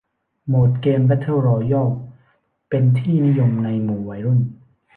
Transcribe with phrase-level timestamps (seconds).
[0.47, 1.89] โหมดเกมแเบทเทิลรอยัล
[2.69, 4.39] เป็นที่นิยมในหมู่วัยรุ่น